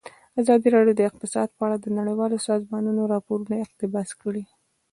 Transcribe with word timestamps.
ازادي 0.41 0.67
راډیو 0.75 0.97
د 0.97 1.01
اقتصاد 1.09 1.49
په 1.57 1.61
اړه 1.65 1.77
د 1.79 1.87
نړیوالو 1.97 2.37
سازمانونو 2.49 3.01
راپورونه 3.13 3.55
اقتباس 3.65 4.09
کړي. 4.21 4.43